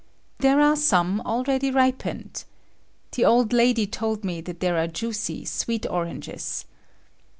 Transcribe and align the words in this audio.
There 0.39 0.59
are 0.59 0.75
some 0.75 1.21
already 1.27 1.69
ripened. 1.69 2.45
The 3.11 3.23
old 3.23 3.53
lady 3.53 3.85
told 3.85 4.23
me 4.25 4.41
that 4.41 4.59
they 4.59 4.71
are 4.71 4.87
juicy, 4.87 5.45
sweet 5.45 5.85
oranges. 5.87 6.65